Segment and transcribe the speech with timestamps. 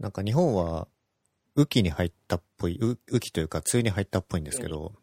[0.00, 0.88] なんか日本は、
[1.56, 4.94] 雨季に入ったっぽい、う雨季というか梅雨に入ったっぽいんですけど、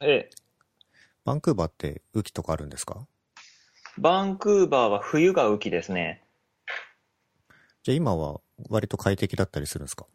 [0.00, 0.30] ええ。
[1.26, 3.06] バンクーバーって雨季とかあるんですか？
[3.98, 6.24] バンクーバーは冬が雨季ですね。
[7.82, 8.40] じゃあ今は
[8.70, 10.06] 割と快適だったりするんですか？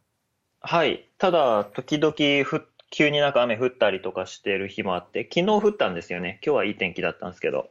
[0.62, 1.08] はい。
[1.20, 6.40] ただ、時々ふ、急になんか雨降ったりとかしてる日もあって、昨日降ったんですよね。
[6.44, 7.70] 今日はいい天気だったんですけど。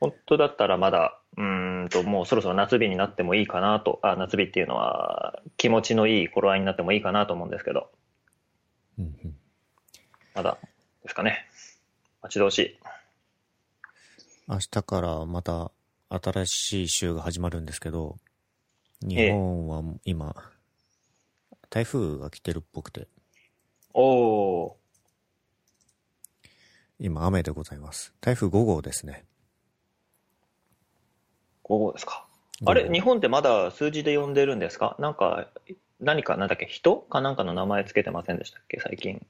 [0.00, 7.90] 本当だったらまだ、うーんと、もうそろそろ夏日になってもいいかなと、あ、夏日っていうのは気持ちのいい頃合いになってもいいかなと思うんですけど、
[8.98, 9.36] うんうん。
[10.34, 10.58] まだ
[11.02, 11.46] ですかね。
[12.22, 12.78] 待ち遠しい。
[14.48, 15.72] 明日からまた
[16.08, 18.16] 新しい週が始まるんですけど、
[19.02, 20.34] 日本は今、
[21.68, 23.08] 台風が来てるっぽくて、
[23.92, 24.72] おー。
[26.98, 28.14] 今雨でございます。
[28.20, 29.24] 台風5号ですね。
[31.68, 32.24] 午後ですか
[32.60, 34.94] ？5号あれ、日本ってまだ数字で呼んでるんですか？
[35.00, 35.48] なんか、
[35.98, 36.96] 何か、なんだっけ、人？
[36.96, 39.26] かなんかの名前つけてませんでしたっけ、最近。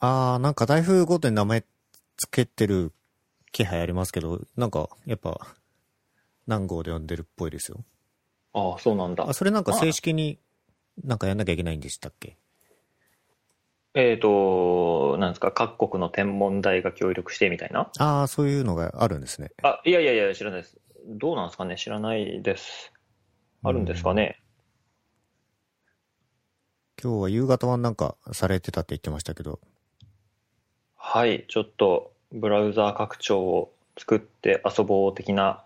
[0.00, 1.64] あー、なんか台風ごとに名前
[2.16, 2.92] つけてる
[3.52, 5.38] 気配ありますけど、なんかやっぱ
[6.48, 7.84] 何号で呼んでるっぽいですよ。
[8.52, 9.32] ああ、そうなんだあ、。
[9.32, 10.38] それなんか正式に
[11.04, 12.36] なんかやんなきゃいけないんでしたっけ？
[13.94, 17.90] えっ、と、なんですか、各国の天文台が協力してみたいな？
[17.98, 19.52] あー、そういうのがあるんですね。
[19.62, 20.78] あ、いやいやいや、知らないです。
[21.06, 22.92] どうなんですかね、知らないです。
[23.62, 24.40] あるんですかね？
[27.02, 29.60] 今日は夕方はなんかされてたって言ってましたけど、
[30.96, 35.64] はい、ちょっと、ブラウザー拡張を作って遊ぼう的な、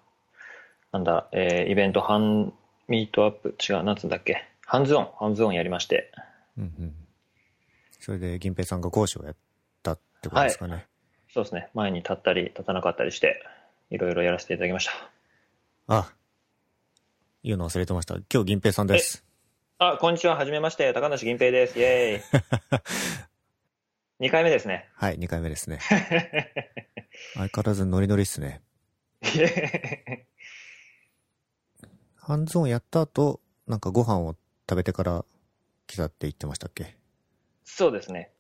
[0.93, 2.55] なんだ、えーイベント、ハン
[2.89, 6.11] ミートアップ、違う、なんつうんだっけ、ハンズオン、ハンズオンやりまして。
[6.57, 6.95] うんうん。
[8.01, 9.37] それで銀平さんが講師をやっ
[9.83, 10.87] たってことですかね。
[11.33, 13.43] そうですね、前に立ったり立たなかったりして、
[13.91, 14.93] いろいろやらせていただきました。
[15.89, 16.13] あ、
[17.45, 18.17] 言うの忘れてました。
[18.33, 19.25] 今日銀平さんです。
[19.79, 21.79] あ、こんにちは、はじめまして、高梨銀平です。
[21.79, 22.23] イェーイ。
[24.27, 24.91] 2回目ですね。
[24.95, 25.79] はい、2回目ですね。
[27.35, 28.63] 相変わらずノリノリっすね。
[32.17, 34.35] ハンズオンやった後、なんかご飯を
[34.69, 35.25] 食べてから
[35.87, 36.97] 来たって言ってましたっけ？
[37.63, 38.33] そうですね。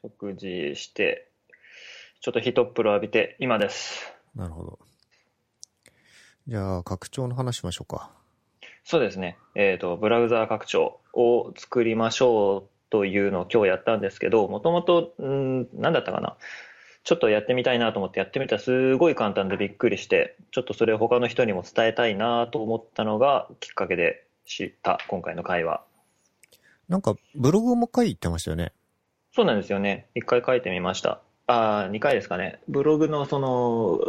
[0.00, 1.30] 食事して、
[2.22, 4.10] ちょっと一っ風呂浴びて、今です。
[4.34, 4.78] なるほど。
[6.46, 8.10] じゃあ、拡張の話しましょうか。
[8.84, 9.38] そうですね。
[9.54, 16.36] えっ、と、ブラウザー拡張を作りましょうというのを今日やったんですけど、もともと、んーなんだったかな。
[17.02, 25.82] ちょっとやってみたいなと思ってやってみたらすごい簡単でびっくりして、ちょっとそれを他の人にも伝えたいなと思ったのがきっかけで知った今回の会話。
[26.88, 28.72] なんか、ブログも書いてましたよね。
[29.32, 30.08] そうなんですよね。
[30.14, 31.20] 一回書いてみました。
[31.46, 32.60] ああ、二回ですかね。
[32.68, 34.00] ブログのその、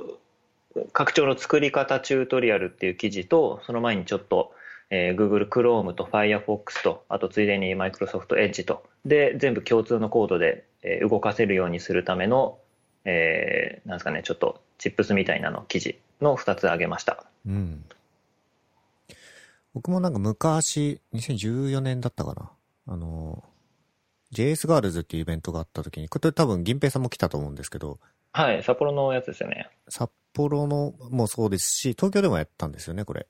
[0.93, 4.53] 拡張の作り方チュートリアルっていう記事と、その前にちょっと、
[4.89, 12.59] えー Google Chrome と Firefox と、あとついでに Microsoft Edge と、で、全部共通のコードで、えー動かせるようにするための、
[13.05, 17.25] えーなんですかね、ちょっとチップスみたいなの記事の二つ挙げました。
[17.45, 17.85] うん。
[19.73, 22.51] 僕もなんか昔、2014年だったかな。
[22.87, 23.43] あの、
[24.33, 27.99] JS ガールズっていうイベントがあった時に、これ多分銀平さんも来たと思うんですけど、
[28.33, 29.69] はい、札幌のやつですよね。
[29.89, 33.27] 札幌のもそうですし、東京でもやったんですよね、これ。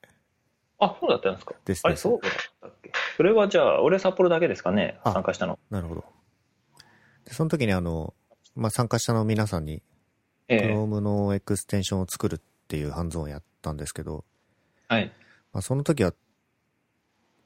[0.79, 1.53] あ、そうだったんですか。
[1.55, 2.31] あれ、ですですそうだっ
[2.61, 2.91] たっけ。
[3.17, 5.57] それはじゃあ、俺札幌だけですかね、あ参加したの。
[5.69, 6.05] なるほど。
[7.25, 8.13] で、その時にあの、
[8.55, 9.81] まあ、参加者の皆さんに、
[10.47, 14.25] ええ Chrome のエクステンションを作るっていうハンズオンをやったんですけど、
[14.87, 15.11] はい。
[15.53, 16.13] まあ、その時は、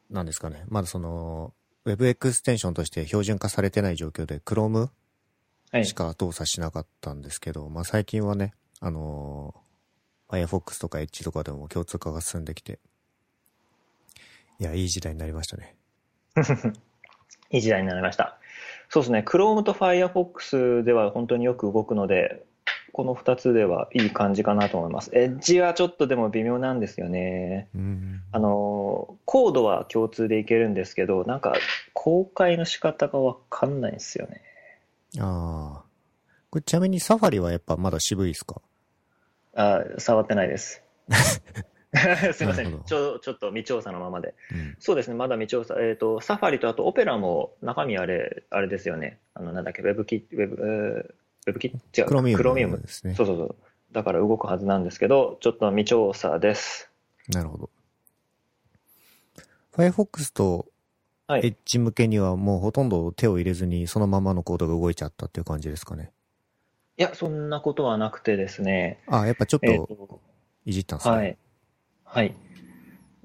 [0.09, 1.53] 何ですかね、まだその、
[1.85, 4.89] Web エクステンションとして標準化されてない状況で Chrome はい
[5.83, 5.93] し。
[5.93, 9.65] か動作しなかったんですけど、まあ最近はね、あのー
[10.29, 12.79] Firefox とか Edge とかでも共通化が進んできて、
[14.59, 15.75] いや、いい時代になりましたね。
[17.51, 18.37] いい時代になりました。
[18.89, 22.43] そうですね、Chrome と Firefox では本当によく動くので、
[22.91, 25.11] この2つではいい感じかなと思います。
[25.11, 27.67] Edge はちょっとでも微妙なんですよね。
[27.75, 28.21] うん。
[28.31, 31.55] あの、コードは共通でいけるんですけど、なんか
[31.93, 34.41] 公開の仕方がわかんないんですよね。
[35.19, 35.85] ああ。
[36.49, 38.61] これちなみにサファリはやっぱまだ渋いですか？
[39.55, 40.83] あ触ってないです。
[42.33, 43.19] すいませんちょ。
[43.19, 44.35] ちょっと未調査のままで。
[44.51, 44.75] うん。
[44.79, 45.75] そうですね、まだ未調査。
[45.79, 49.19] えっ、と、サファリとあとオペラも中身あれ、あれですよね。
[49.33, 50.55] あの、なんだっけ、ウェブキ、ウェブ、
[51.07, 51.15] えー
[51.47, 52.05] ウェブキ違う。
[52.05, 52.81] クロミウムクロミウム。
[52.81, 53.13] ですね。
[53.15, 53.55] そうそうそう。
[53.91, 56.89] だから動くはずなんですけど、ちょっと未調査です。
[57.29, 57.69] なるほど。
[59.73, 60.65] Firefox と
[61.27, 61.41] はい。
[61.41, 66.11] Edge 向けにはもうほとんど手を入れずにそのままのコードが動いちゃったっていう感じですかね。
[66.97, 68.99] いや、そんなことはなくてですね。
[69.07, 70.21] ああ、やっぱちょっとと、
[70.65, 71.15] いじったんですね。
[71.15, 71.37] はい。
[72.03, 72.35] はい。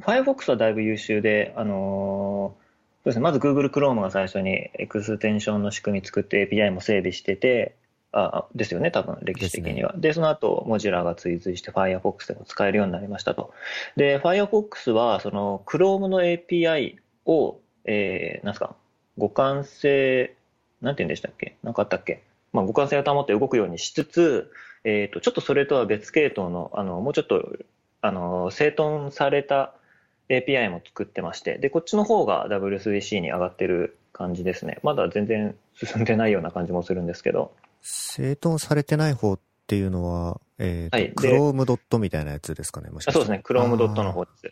[0.01, 2.61] Firefox はだいぶ優秀で、あのー
[3.03, 7.77] そうですね、まず Google Chrome が最初にエクステンションの仕組み作って API も整備してて、
[8.13, 9.95] あですよね、多分歴史的には。
[9.97, 13.55] でその後、モジュラが追随して Firefox でも使えるようになりましたと。
[13.97, 17.61] で、Firefox はその Chrome の API を、
[17.93, 18.77] えー、なんすか、
[19.19, 20.37] 互換性、
[20.81, 21.57] なんて言うんでしたっけ？
[21.65, 22.23] なかったっけ？
[22.53, 24.53] まあ、互換性を保って動くようにしつつ、
[24.85, 27.45] えっ、と、ちょっとそれとは別系統の、あの、もうちょっと、
[28.01, 29.75] あの、整頓された
[30.29, 34.79] API も作ってまして、で、こっちの方が WSDC に上がってる感じですね。
[34.85, 37.53] まだ全然進んでないような感じもするんですけど。
[37.83, 41.09] 整頓されてない方っていうのは、えっ、と、はい。
[41.09, 43.21] で Chrome ドットみたいなやつですかね、もしかして。
[43.21, 44.49] あそうですね、Chrome ドットの方です。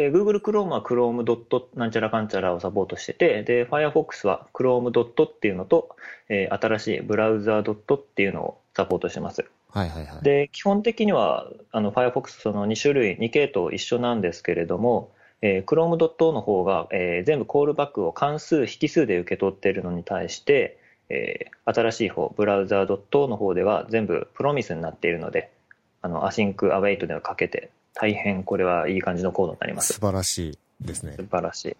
[0.00, 5.94] で、Google Chrome は Chrome ドットなんちゃらかんちゃらをサポートしてて、で、Firefox は Chrome ドットっていうのと、
[6.30, 9.44] えー新しいブラウザードットっていうのをサポートしてます。
[9.68, 10.22] はいはいはい。
[10.22, 15.12] で、基本的には、あの、Firefox その2種類、2系統一緒なんですけれども、
[15.42, 20.78] えー、Chrome ドットの方が、えー全部コールバックを関数、引数で受け取っているのに対して、
[21.10, 25.52] えー新しい方、 browser ドットの方では全部 Promise になっているので、
[26.00, 27.70] あの、 async、await で書けて、
[28.00, 30.00] 大変これはいい感じのコードになります。
[30.00, 31.76] 素晴らしい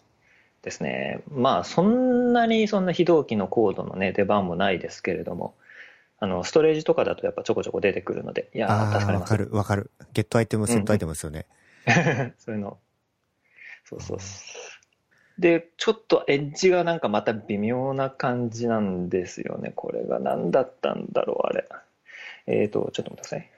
[0.62, 0.88] ですね。
[0.88, 1.22] 素晴らしいですね。
[1.30, 5.54] まあ、そんなにそんな非同期のコードのね、出番もないですけれども、
[6.18, 9.44] あの、ストレージとかだとやっぱちょこちょこ出てくるので、いや助かりますわか。
[9.44, 9.90] るわかる。
[10.12, 11.46] ゲットアイテム、セットアイテムですよね。
[12.36, 12.76] そういうの。
[13.86, 14.26] そうそうそ
[15.38, 15.40] う。
[15.40, 19.72] で、ちょっとエッジがなんかまた微妙な感じなんですよね。
[19.74, 21.66] これが何だったんだろう、あれ。
[22.46, 23.50] えっ、と、ちょっと待ってください。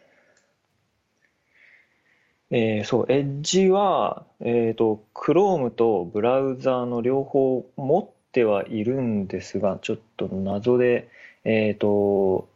[2.55, 11.09] えーそう、エッジは、えっ、と、Chrome とブラウザーの両方持ってはいるんですが、ちょっと謎で、
[11.45, 12.51] えっ、と、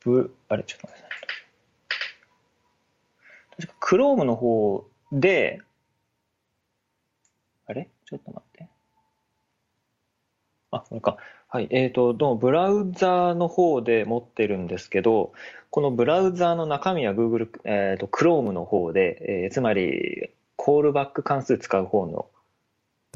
[0.00, 1.24] ブ、あれ、ちょっと待ってくださ
[3.62, 3.66] い。
[3.66, 5.60] 確か Chrome の方で、
[7.66, 7.88] あれ？
[8.04, 8.68] ちょっと待って。
[10.72, 11.18] あ、これか。
[11.56, 11.68] はい。
[11.70, 15.32] えっと、どうも、ブラウザーの方で持ってるんですけど、
[15.70, 22.26] このブラウザーの中身は Google、えっと、Chrome の方で、えーつまり、コールバック関数使う方の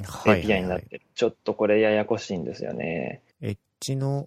[0.03, 0.63] はい API はいはい。
[0.63, 1.03] になってる。
[1.15, 3.21] ちょっとこれややこしいんですよね。
[3.43, 4.27] エッジの、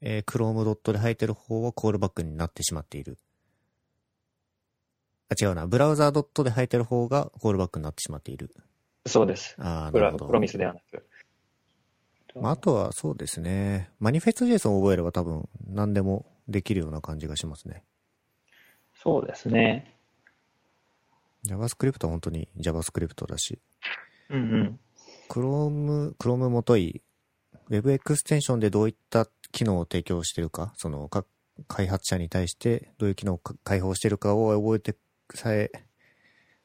[0.00, 3.16] えー、Chrome ドットで入ってる方はコールバックになってしまっている。
[5.28, 5.68] あ、違うな。
[5.68, 8.50] ブラウザードットで入ってる方がコールバックになってしまっている。
[9.06, 9.54] そうです。
[9.60, 10.24] ああ、プなるほど。
[10.24, 11.06] ラプロミスではなく。
[12.34, 13.90] まあ、あとはそうですね。
[13.98, 17.82] マニフェスト JSON を覚えれば多分何でもできるような感じがしますね。
[18.94, 19.96] そうですね。
[21.46, 23.58] JavaScript は本当に JavaScript だし、
[24.28, 24.80] うんうん。
[25.28, 27.02] Chrome、Chrome もとい
[27.70, 31.24] Web エクステンションでどういった機能を提供しているか、そのか
[31.66, 34.96] 開発者に対してどういう機能をか開放しているかを覚えて
[35.34, 35.70] さえ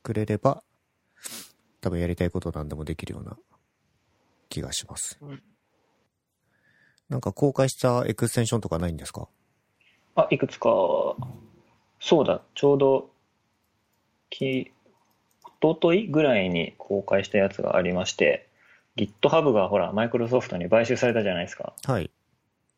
[0.04, 0.64] くれれば、
[1.82, 3.38] 多分やりたいことなんでもできるような
[4.50, 5.18] 気がします。
[5.22, 5.42] うん
[7.10, 9.28] なんか公開したエクステンションとかないんですか？
[10.16, 10.70] あ、いくつか、
[12.00, 13.10] そうだ、ちょうど、
[14.30, 14.72] き、一
[15.62, 18.48] 昨日ぐらいに公開したやつがありまして、
[18.98, 21.74] GitHub がほら、マイクロソフトに買収されたじゃないですか。
[21.86, 22.10] はい。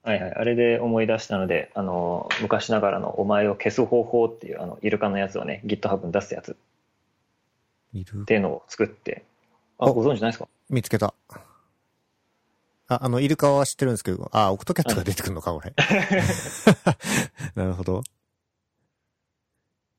[0.04, 0.32] はいはい。
[0.34, 9.26] あれで思い出したので、あの、昔ながらのお前を消す方法っていう、あの、イルカのやつをね、GitHub に出すやつっていうのを作って、
[9.78, 10.48] あ、おご存知ないですか？
[10.70, 11.14] 見つけた。
[12.88, 15.74] あ、あの、イルカは知ってるんですけど、あ、オクトキャットが出てくるのか、俺。
[17.56, 18.00] なるほど。
[18.00, 18.04] っ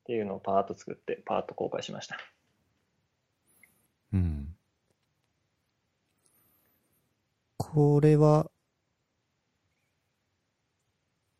[0.05, 2.17] ていうのをパーッと作って、パーッと公開しました。
[4.11, 4.55] うん。
[7.57, 8.49] これは、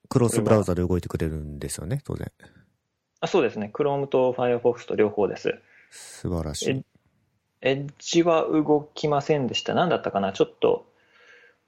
[0.07, 2.31] クロスブラウザで動いてくれるんですよね、当然。
[3.21, 3.71] あ、そうですね。
[3.73, 5.59] Chrome と Firefox と両方です。
[5.89, 6.85] 素晴らしい。
[7.61, 9.73] エッジは動きませんでした。
[9.73, 10.31] 何だったかな？
[10.31, 10.88] ちょっと、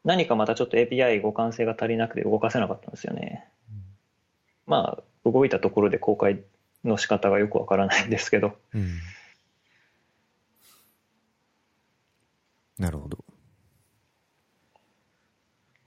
[0.04, 3.48] 何かまたちょっと API 互換性が足りなくて動かせなかったんですよね。
[4.66, 6.42] まあ、動いたところで公開
[6.84, 8.58] の仕方がよくわからないんですけど。
[8.74, 9.00] うん。
[12.80, 13.24] なるほど。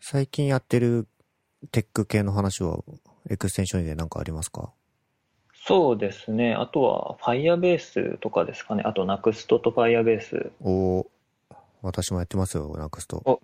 [0.01, 1.09] 最近やってる
[1.73, 2.79] テック系の話は、
[3.31, 4.73] エクステンションで何かありますか？
[5.67, 6.55] そうですね。
[6.55, 8.83] あとは Firebase とかですかね。
[8.85, 10.53] あと Next と Firebase。
[10.61, 11.07] おー
[11.81, 13.23] 私もやってますよ、ナクスト。
[13.25, 13.41] お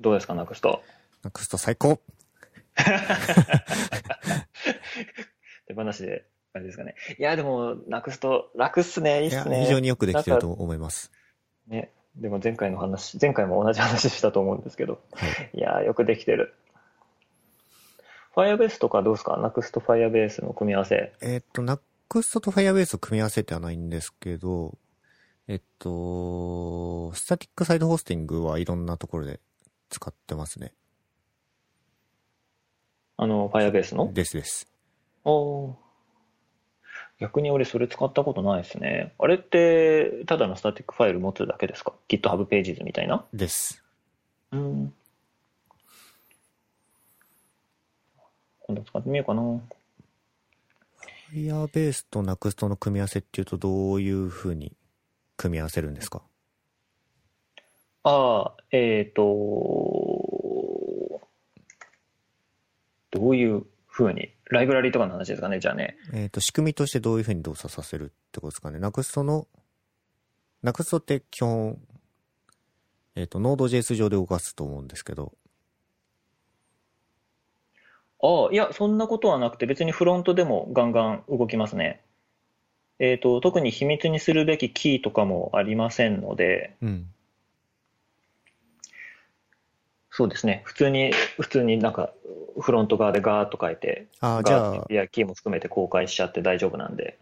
[0.00, 0.80] どうですか、Next。
[1.22, 2.00] ナクスト最高
[5.66, 6.94] 手放しで、あれですかね。
[7.18, 9.22] いや、でも Next 楽っすね。
[9.22, 9.60] いいっすね。
[9.64, 11.12] 非常によくできてると思います。
[11.68, 11.92] ね。
[12.16, 15.02] でも前回の話、前回も同じ話したと思うんですけど。
[15.12, 15.50] はい。
[15.52, 16.54] いやー、よくできてる。
[18.34, 21.12] Firebase とかどうですか ?Next Firebase の組み合わせ。
[21.20, 21.78] えっと、ナ
[22.08, 24.78] クストと Firebase を組み合わせてはないんですけど、
[25.46, 29.40] えっと、スタティックサイドホスティングはいろんなところで
[29.90, 30.72] 使ってますね。
[33.16, 34.12] あの、Firebase の？
[34.12, 34.66] ですです。
[35.24, 35.74] おー
[37.18, 39.12] 逆に俺それ使ったことないですね。
[39.18, 43.26] あれって、ただのスタティックファイル持つだけですか ?GitHub Pages みたいな？
[43.34, 43.84] です。
[44.52, 44.94] うん。
[48.60, 49.60] 今度使ってみようかな。
[51.30, 54.72] Firebase と Next の組み合わせっていうとどういう風に
[55.36, 56.22] 組み合わせるんですか？
[58.02, 59.20] ああ、えっ、と、
[63.10, 65.96] どういうふうに、ライブラリーとかの話ですかね、じゃあね。
[66.14, 68.78] えっ、と、仕組みとしてどういう風に動作させるってことですかね。
[68.78, 69.46] Next の、
[70.64, 71.78] Next って基本、
[73.16, 75.34] えっ、と、Node.js 上で動かすと思うんですけど、
[78.22, 82.02] ああ、いや、そんなことはなくて、別にフロントでもガンガン動きますね。
[82.98, 87.06] えっ、と、特に秘密にするべきキーとかもありませんので、うん。
[90.10, 90.62] そうですね。
[90.64, 92.12] 普通に、普通になんか、
[92.60, 97.18] フロント側でガーッと書いて、ああ、じゃあいや、キーも含めて公開しちゃって大丈夫なんで。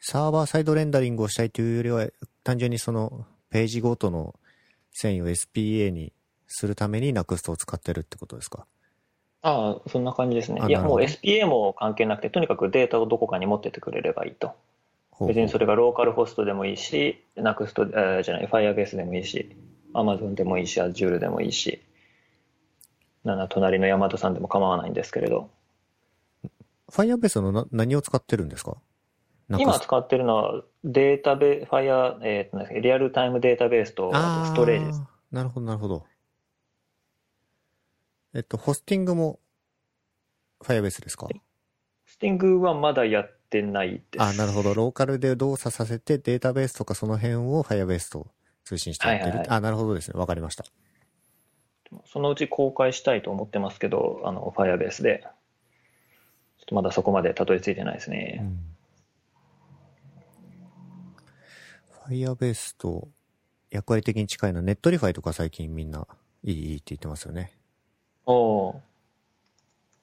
[0.00, 2.08] サーバーサイドレンダリングをしたいというよりは、
[2.44, 4.34] 単純にその、ページごとの
[4.94, 6.12] 遷移を SPA に
[6.46, 8.66] するために Next を使ってるってことですか？
[9.42, 10.62] ああ、そんな感じですね。
[10.68, 14.48] いや、もう SPA も関係なくて、とにかくデータをどこかに持ってってくれればいいと。
[14.48, 14.56] ほう
[15.10, 19.54] ほう別にそれがローカルホストでもいいし、Next、えーじゃない、Firebase でもいいし、
[19.94, 21.82] Amazon でもいいし、Azure でもいいし、
[23.24, 25.50] なんな隣のヤマトさんでも構わないんですけれど、
[26.90, 28.76] Firebase のな何を使ってるんですか？
[29.48, 35.02] 今使ってるのはデータベ、Fire、えーとなんですかリアルタイムデータベースとストレージです。
[35.30, 36.04] なるほど、なるほど。
[38.34, 39.38] えっと、ホスティングも
[40.64, 41.28] Firebase ですか？
[42.06, 44.22] スティングはまだやってないです。
[44.22, 44.72] あなるほど。
[44.74, 48.26] ローカルで動作させてデータベースとかその辺を Firebase と
[48.64, 49.28] 通信してやってる。
[49.30, 50.18] はいはいはいあ、なるほどですね。
[50.18, 50.64] わかりました。
[52.06, 55.24] そのうち公開したいと思ってますけど、あの、Firebase で。
[56.58, 58.38] ちょっとまだそこまでたどり着いてないですね。
[62.08, 62.14] うん。
[62.16, 63.08] Firebase と
[63.70, 66.06] 役割的に近いのは Netlify とか最近みんな
[66.44, 67.52] いいいいって言ってますよね。
[68.26, 68.82] おお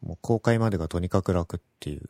[0.02, 2.10] もう公開までがとにかく楽っていう。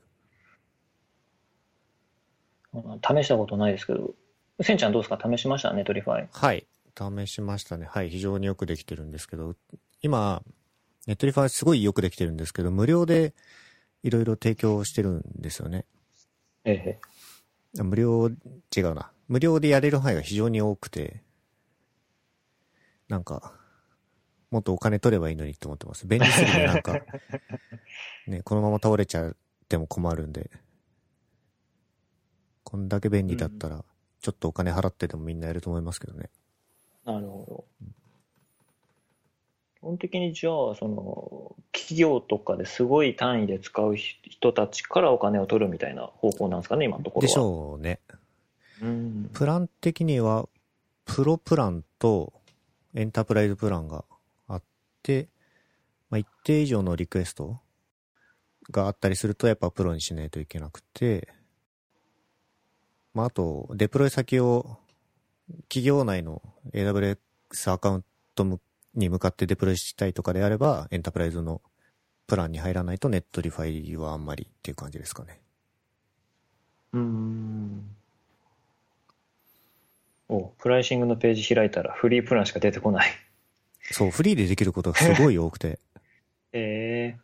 [2.74, 4.16] ー試したことないですけど、
[4.62, 5.20] せんちゃんどうですか？
[5.24, 5.74] 試しました？
[5.74, 6.28] Netlify。
[6.32, 6.66] はい。
[7.00, 7.86] 試しましたね。
[7.86, 8.10] はい。
[8.10, 9.56] 非常によくできてるんですけど、
[10.02, 10.44] 今、
[11.08, 13.34] Netlify すごいよくできてるんですけど、無料で
[14.04, 15.86] いろいろ提供してるんですよね。
[16.66, 17.00] え
[17.78, 17.84] え。
[17.84, 18.30] 無料、
[18.76, 19.12] 違うな。
[19.28, 21.24] 無料でやれる範囲が非常に多くて、
[23.08, 23.54] なんか、
[24.52, 26.08] もっとお金取ればいいのにって思ってます。
[26.08, 27.00] 便利すぎてなんか、
[28.28, 29.36] ね、このまま倒れちゃっ
[29.68, 30.50] ても困るんで、
[32.64, 33.84] こんだけ便利だったら、
[34.22, 36.30] ちょっとお金払ってでもみんなやると思いますけどね。
[37.06, 37.64] なるほど。
[39.80, 47.28] 基本的にじゃあ、その、企業とかですごい単位で使う人たちからお金を取るみたいな方向なんですかね、今のところは。
[47.28, 48.00] でしょうね。
[48.82, 49.30] うん。
[49.34, 50.48] プラン的には、
[51.06, 52.34] プロプランと
[52.94, 54.04] エンタープライズプランが
[54.48, 54.64] あっ
[55.02, 55.30] て、
[56.10, 57.60] まあ、一定以上のリクエスト
[58.72, 61.30] があったりすると、やっぱプロにしないといけなくて、
[63.14, 64.78] まあ、あと、デプロイ先を
[65.70, 66.42] 企業内の
[66.74, 67.18] AWS
[67.72, 68.04] アカウン
[68.36, 68.60] トむ
[68.96, 71.62] に向かってデプロイしたいとかであれば、エンタープライズの
[72.28, 75.40] プランに入らないと Netlify はあんまりっていう感じですかね。
[76.94, 77.96] うん。
[80.28, 83.10] お、プライシングのページ開いたらフリープランしか出てこない。
[83.92, 85.80] そう、フリーでできることがすごい多くて。
[86.54, 87.20] ええ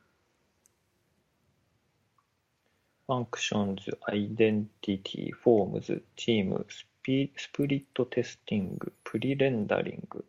[3.07, 10.25] Functions、Identity、Forms、チーム、スピ Split Testing、Prerendering。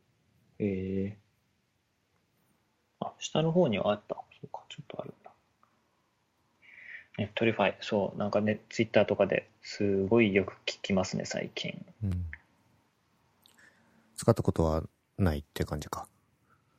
[0.59, 1.18] ええ
[3.00, 4.14] あ、下の方にはあった。
[4.14, 5.30] そうか、ちょっとあるな。
[7.16, 11.83] Netlify、そう、なんかね、ツイッターとかですごいよく聞きますね、最近。
[12.04, 12.26] うん
[14.18, 14.83] 使ったことは
[15.16, 16.06] ないって感じか。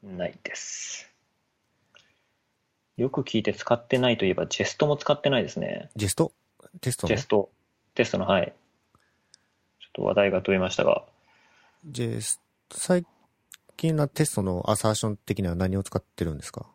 [0.04, 1.12] ないです。
[2.98, 5.90] よく聞いて使ってないといえば、 Jest も使ってないですね。
[5.96, 6.32] Jest？
[6.82, 7.50] テストのテスト、
[7.96, 8.54] テストの、はい。
[9.98, 11.04] と話題が飛びましたが、
[11.86, 12.40] ジェス
[12.70, 13.06] ト、最
[13.76, 16.68] 近のテストのアサーション的には何を使ってるんですか？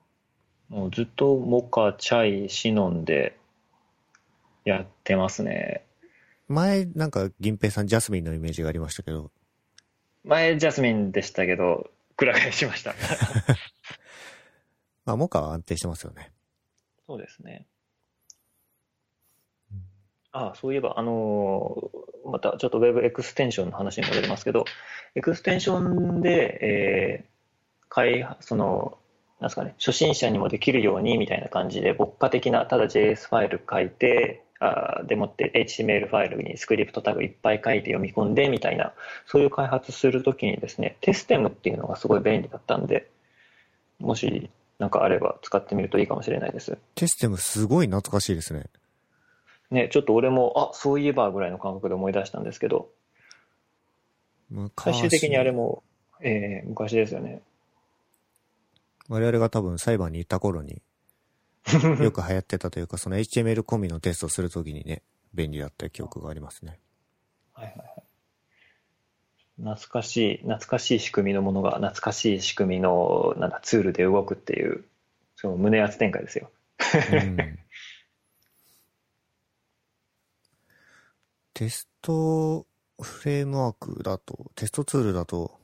[0.68, 3.38] もうずっとモカ、チャイ、シノンで
[4.64, 5.84] やってますね。
[6.48, 9.30] 前、なんか、銀平さん、ジャスミンのイメージがありましたけど、
[10.24, 12.94] 前、ジャスミンでしたけど、くら替えしました。
[15.04, 16.32] まあ、モカは安定してますよね。
[17.06, 17.66] そうですね。
[20.32, 24.64] あそういえば、あのーまたちょっと Web エクステンションの話に戻りますけど、
[25.16, 27.32] エクステンションで、えー
[27.94, 28.96] 開発、その、
[29.38, 38.94] なんすかね、初心者にもできるようにみたいな感じで、牧歌的な、ただ JS ファイル書いて、あでもって HTML ファイルにスクリプトタグいっぱい書いて読み込んでみたいな、
[39.26, 43.10] そういう開発するときにですね、 Testem っていうのがすごい便利だったんで、
[43.98, 44.48] もし
[44.78, 46.78] なんかあれば使ってみるといいかもしれないです。
[46.94, 48.64] テステムすごい懐かしいですね。
[49.72, 52.90] ね、ちょっと俺も、あ、そういえばぐらいの感覚で思い出したんですけど、
[54.50, 55.82] 昔最終的にあれも、
[56.20, 57.40] えー昔ですよね。
[59.08, 60.82] 我々が多分裁判に行った頃に
[62.00, 65.02] よく流行ってたというか、その HTML 込みのテストするときにね、
[65.32, 66.78] 便利だった記憶がありますね。
[67.54, 68.02] はいはいはい。
[69.56, 74.84] 懐かしい、懐かしい仕組みのものが懐かしい仕組みのなんだツールで動くっていう、
[75.36, 76.50] その胸圧展開ですよ。
[77.12, 77.58] うん
[81.62, 82.66] テスト
[83.00, 85.60] フレームワークだと、テストツールだと、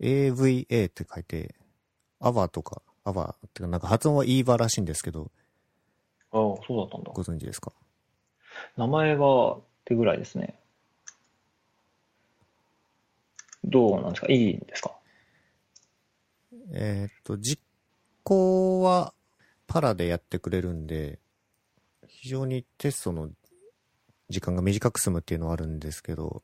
[0.00, 1.54] AVA って書いて、
[2.22, 5.30] AVA とか、AVA ってかなんか発音は EVA らしいんですけど、
[6.32, 7.12] ああ、そうだったんだ。
[7.12, 7.74] ご存知ですか？
[8.78, 10.58] 名前がってぐらいですね。
[13.64, 14.28] どうなんですか？
[14.32, 14.96] いいんですか？
[16.72, 17.60] えーっと、実
[18.22, 19.12] 行は
[19.66, 21.18] パラでやってくれるんで、
[22.10, 23.28] 非常にテストの
[24.28, 26.42] 時間が短く済むっていうのはあるんですけど、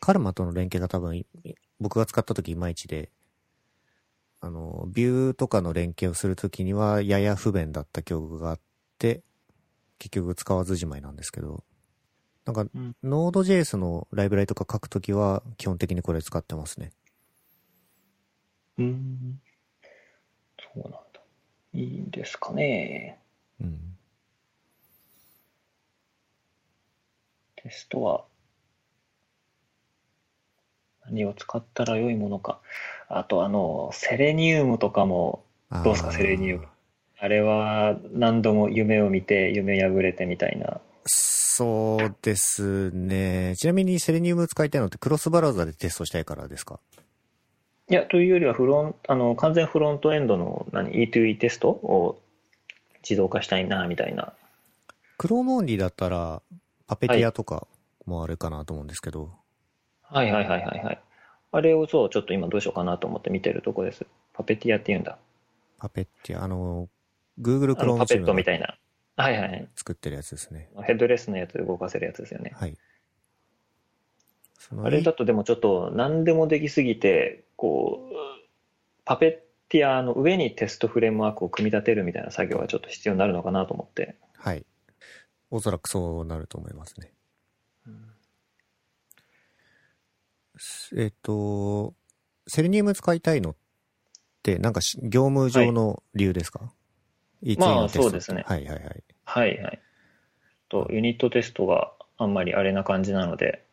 [0.00, 1.26] カルマとの連携が多分い、
[1.78, 3.10] 僕が使った時いまいちで、
[4.40, 8.60] あの、ビューとかの連携をするときにはやや不便だった記憶があっ
[8.98, 9.22] て、
[9.98, 11.62] 結局使わずじまいなんですけど、
[12.46, 12.96] なんか、うん。
[13.04, 16.90] Node.js のライブラリとか書くときは基本的にこれ使ってますね。
[18.78, 19.40] うん。
[20.58, 20.98] そうなんだ。
[21.74, 23.20] いいんですかね。
[23.60, 23.98] うん。
[27.62, 28.24] テストは
[31.06, 32.60] 何を使ったら良いものか。
[33.08, 35.42] あと、あの、セレニウムとかも、
[35.84, 36.12] どうすか？
[36.12, 36.66] セレニウム
[37.18, 40.80] あれは何度も夢を見て、夢破れてみたいな。
[41.06, 43.54] そうですね。
[43.56, 46.80] ちなみにセレニウム使いたいのってクロスブラウザでテストしたいからですか？
[47.90, 52.22] いや、というよりはフロン、あの、完全フロントエンドの何 E2E テストを
[53.02, 54.32] 自動化したいな、みたいな。
[55.18, 56.40] クロームオンリーだったら
[56.90, 57.68] パペティアとか
[58.04, 59.30] もあるかなと思うんですけど、
[60.02, 61.00] はいはいはいはいはい。
[61.52, 64.06] あれをそう、ちょっと今どうしようかなと思って見てるとこです。
[64.32, 65.16] パペティアって言うんだ。
[65.78, 66.88] パペティア、あの、
[67.40, 68.76] Google Chrome パペットみたいな。
[69.16, 69.68] はいはいはい。
[69.76, 70.68] 作ってるやつですね。
[70.82, 72.50] ヘッドレスのやつ動かせるやつですよね。
[72.56, 72.76] はい。
[74.82, 78.14] あれだとでもちょっと何でもできすぎて、こう、
[79.04, 84.16] パペティアの上にテストフレームワークを組み立てるみたいな作業がちょっと必要になるのかなと思って。
[84.36, 84.66] はい。
[85.50, 87.12] おそらくそうなると思いますね。
[90.96, 91.94] えっ、と、
[92.46, 93.56] セレニウム使いたいのっ
[94.42, 96.72] て、なんかし業務上の理由ですか、
[97.42, 99.04] い、まあそうですねはいはいはい。
[99.24, 99.80] はいはい。
[100.68, 103.64] と、ユニットテストがあんまりあれな感じなので、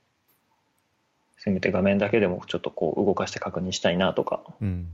[1.38, 4.44] せめて画面だけでもちょっとこう動かして確認したいなとか。
[4.62, 4.92] うん。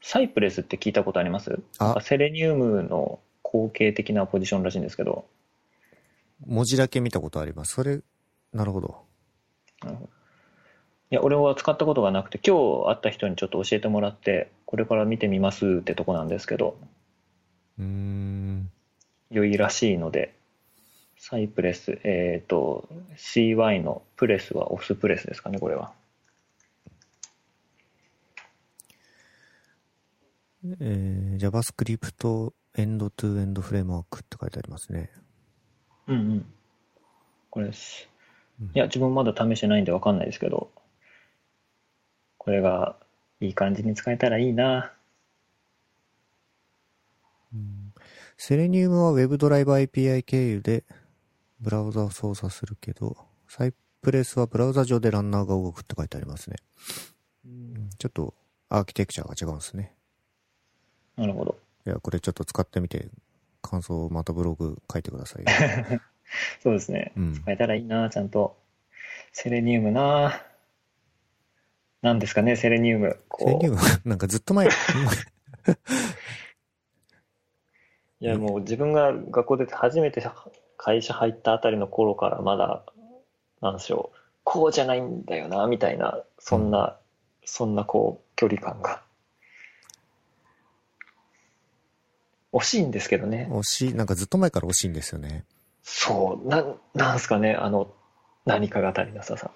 [0.00, 1.58] サイプレスって聞いたことあります？
[2.02, 5.26] セレニウムの後継的なポジションらしいんですけど、
[6.46, 7.74] 文字だけ見たことあります。
[7.74, 8.00] それ、
[8.52, 9.04] なるほど。
[11.10, 16.76] いや、俺は使ったことがなくて、今日会った人にちょっと教えてもらって、これから見てみますってとこなんですけど、
[17.78, 18.70] うーん。
[19.30, 20.34] 良いらしいので、
[21.16, 25.92] サイプレス、えっ、と、CY のプレスはオフスプレスですかね、これは。
[30.80, 35.10] えー、JavaScript エンドトゥエンドフレームワークって書いてありますね。
[36.08, 36.46] うんうん。
[37.50, 38.08] これです。
[38.60, 40.70] うんいや、自分まだ試してないんでわかんないですけど、
[42.38, 42.96] これが
[43.40, 44.92] いい感じに使えたらいいな。
[48.36, 50.84] セレニウムは Web ドライバー API 経由で
[51.60, 53.16] ブラウザを操作するけど、
[53.48, 56.56] サイプレスはブラウザ上でランナーが動くって書いてありますね。
[57.46, 58.34] うんちょっと
[58.68, 59.94] アーキテクチャが違うんですね。
[61.16, 61.56] なるほど。
[61.86, 63.08] いや、これちょっと使ってみて、
[63.64, 65.48] 感想をまたブログ書いてくださいよ。
[66.62, 67.12] そうですね。
[67.16, 67.34] うん。
[67.34, 68.56] 使えたらいいな、ちゃんと。
[69.32, 70.42] セレニウムな。
[72.02, 73.18] 何ですかね、セレニウム。
[73.38, 74.68] セレニウム、 なんかずっと前、
[78.20, 80.22] いや、もう自分が学校で初めて
[80.76, 82.84] 会社入ったあたりの頃からまだ、
[83.62, 86.98] なんでしょう、こうじゃないんだよな、みたいな、そんな、
[87.44, 89.02] そんなこう、距離感が。
[92.54, 93.48] 惜しいんですけどね。
[93.50, 95.44] 惜しい、なんかずっと前から惜しいんですよね。
[95.82, 97.92] そう、なん、なんすかね、あの、
[98.46, 99.50] 何かが足りなささ。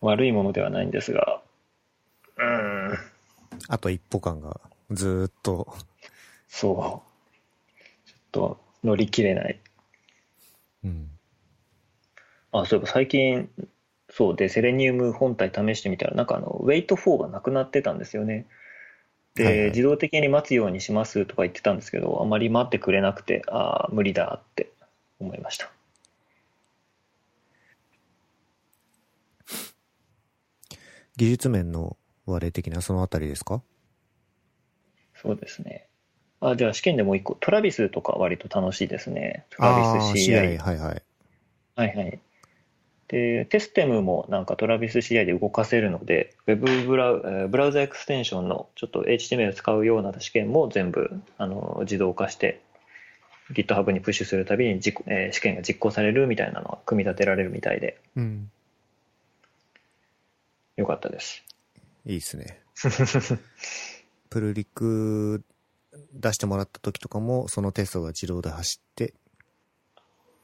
[0.00, 1.42] 悪いものではないんですが、
[2.36, 2.98] うーん、
[3.68, 5.74] あと一歩感がずーっと、
[6.48, 8.08] そう。
[8.08, 9.60] ちょっと乗り切れない。
[10.84, 11.10] うん。
[12.52, 13.48] あ、そういえば最近、
[14.10, 18.46] そうで、セレニウム本体試してみたら、なんかあの、ウェイト4がなくなってたんですよね。
[19.34, 24.70] で、はいはい自動的に待つようにしますとか言ってたんですけど、あまり待ってくれなくて、ああ、無理だって
[25.20, 25.70] 思いました。
[31.16, 33.62] 技術面の割れ的なそのあたりですか？
[35.14, 35.86] そうですね。
[36.40, 39.46] あ、じゃあ試験でもう一個、トラビスとか割と楽しいですね。
[39.50, 40.58] トラビス CI。
[40.58, 41.02] はいはい。
[41.76, 42.20] はいはい。
[43.12, 52.62] で、テステムもなんかトラビス CI で動かせるので、ウェブブラブラウザエクステンションのちょっと HTML を使うような試験も全部あの自動化して
[53.52, 58.50] GitHub にプッシュするたびに実行、えー試験が実行されるみたいなのが組み立てられるみたいでうん。
[60.76, 61.44] よかったです。
[62.06, 62.62] いいですね。
[64.30, 65.44] プルリク
[66.14, 69.12] 出してもらった時とかも、そのテストが自動で走って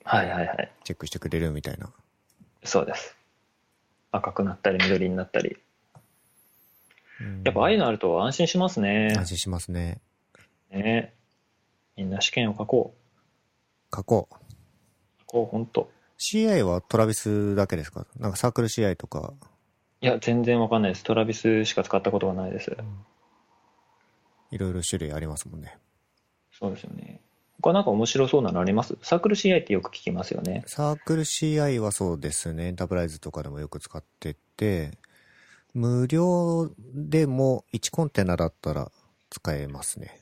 [0.05, 0.73] はいはいはい。
[0.85, 1.91] チェックしてくれるみたいな。
[2.65, 3.17] そうです。
[4.11, 5.57] 赤くなったり緑になったり。
[7.21, 9.13] うんやっぱああいうのあると安心しますね。
[9.17, 10.01] 安心しますね。
[10.71, 11.15] ね
[11.97, 13.91] みんな試験を書こう。
[13.91, 14.29] 過去。
[15.21, 15.91] 書こう、ほんと。
[16.19, 18.07] CI はトラビスだけですか？
[18.19, 19.35] なんかサークル CI とか。
[20.01, 21.05] いや、全然わかんないです。
[21.05, 22.77] トラビスしか使ったことがないです。
[24.53, 25.77] いろいろ種類ありますもんね。
[26.53, 27.21] そうですよね。
[27.61, 28.97] 他なんか面白そうなのあります？
[29.03, 30.63] サークル CI ってよく聞きますよね。
[30.67, 32.67] サークル CI はそうですね。
[32.67, 34.93] エンタープライズとかでもよく使ってて、
[35.75, 38.91] 無料でも1コンテナだったら
[39.31, 40.19] 使えますね。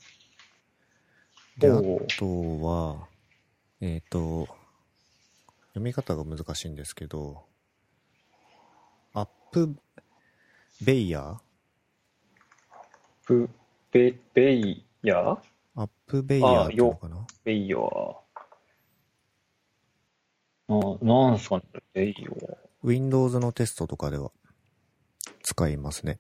[1.59, 1.75] で、あ
[2.18, 3.07] とは、
[3.81, 4.46] えっ、と、
[5.68, 7.44] 読み方が難しいんですけど、
[9.12, 9.77] アップ
[10.83, 11.37] ベイヤー？
[13.27, 13.49] ブ
[13.92, 15.38] ベベイヤー？
[15.79, 17.27] アップベイヤーっていうのかな？
[17.45, 18.15] ベイヤー。
[20.69, 21.62] な、なんすかね
[21.93, 22.57] ベイヤー。
[22.83, 24.33] Windows のテストとかでは
[25.43, 26.19] 使いますね。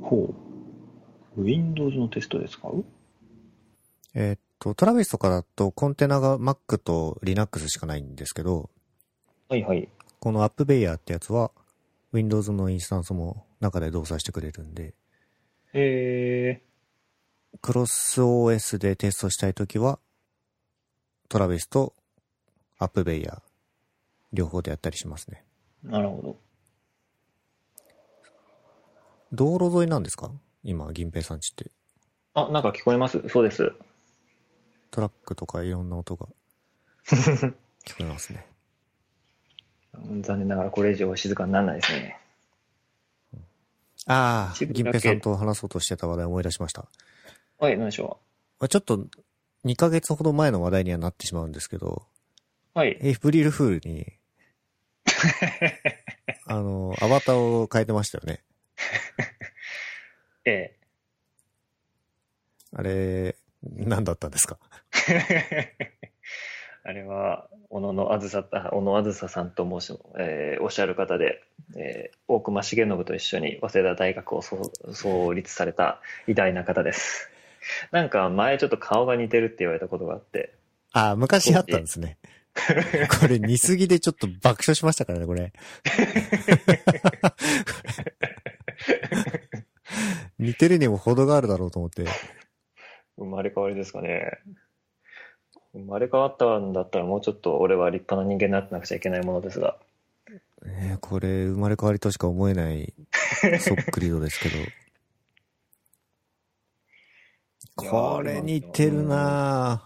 [0.00, 0.32] ほ
[1.36, 1.42] う。
[1.42, 2.84] Windows のテストで使う？
[4.14, 8.70] えーっと、トラビスとかだとコンテナが Mac と Linux しかないんですけど、
[9.48, 9.88] はいはい。
[10.20, 11.50] このアップベイヤーってやつは
[12.14, 14.94] Windows のインスタンスも中で動作してくれるんで、
[15.72, 16.62] え
[17.60, 19.98] クロス OS でテストしたいときは、
[21.28, 21.92] トラビスと
[22.78, 23.42] アップベイヤー
[24.32, 25.42] 両方でやったりしますね。
[25.84, 26.36] ー、なるほど。
[29.32, 30.30] 道路沿いなんですか？
[30.62, 31.72] 今、銀平さんちって。
[32.34, 33.28] あ、なんか聞こえます？
[33.28, 33.72] そうです。
[34.92, 36.28] トラックとかいろんな音が
[37.06, 38.46] 聞こえますね。
[40.22, 42.18] 残念ながらこれ以上静かにならないですね。
[44.06, 46.86] ああ、銀平さんと話そうとしてた話題思い出しました。
[47.58, 48.18] はい、何でしょ
[48.60, 49.06] まあちょっと
[49.64, 52.06] 2ヶ月ほど前の話題にはなってしまうんですけど、
[52.74, 52.78] う。
[52.78, 52.98] はい。
[53.00, 54.12] エイプリルフールに、
[56.46, 58.42] あの、アバターを変えてましたよね。
[60.44, 60.76] え
[62.76, 64.58] あれ、何だったんですか？
[65.08, 65.94] え。
[66.86, 71.42] あれは、小野のあずさ、あ小野あずささんと申し、えーおっしゃる方で、
[71.76, 77.30] えー大隈重信と一緒に早稲田大学を創創立された偉大な方です。
[77.90, 80.52] なんか前ちょっと顔が似てるって言われたことがあって、
[80.92, 82.18] ああ、昔あったんですね。
[83.18, 85.54] これ似すぎでちょっと爆笑しましたからね、これ。
[90.38, 92.04] 似てるにも程があるだろうと思って。
[93.16, 94.32] 生まれ変わりですかね。
[95.74, 99.76] 生まれ変わったんだったらもうちょっと俺は立派な人間になってなくちゃいけないものですが。
[100.64, 102.94] ねえこれ、生まれ変わりとしか思えない、
[103.60, 104.54] そっくり度ですけど。
[107.76, 109.82] これ似てるな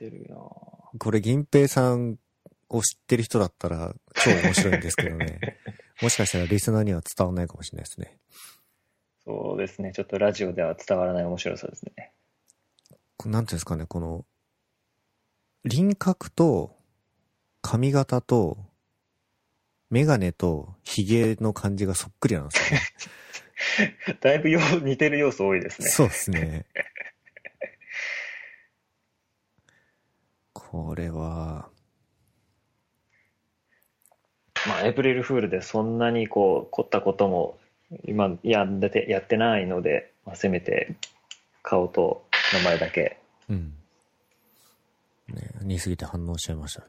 [0.00, 2.18] ぁ似てるなぁこれ、銀平さん
[2.68, 5.38] を知ってる人だったら超面白いんですけどね。
[6.02, 8.18] もしかしたらリスナーには伝わらないかもしれないですね。
[9.24, 9.92] そうですね。
[9.92, 12.12] ちょっとラジオでは伝わらない面白さですね。
[13.16, 14.24] こなんていうんですかね、この、
[15.64, 16.76] 輪郭と
[17.62, 18.58] 髪型と
[19.90, 22.86] メガネと髭の感じがそっくりなんですよね。
[24.20, 25.88] だいぶよ似てる要素多いですね。
[25.88, 26.66] そうですね。
[30.52, 31.68] これは、
[34.66, 37.58] まあ、エイプリルフールでそんなにこう凝ったことも
[38.04, 40.94] 今やってやってないので、まあ、せめて
[41.62, 43.18] 顔と名前だけ
[43.48, 43.77] うん。
[45.28, 46.86] ね、似すぎて反応しちゃいました。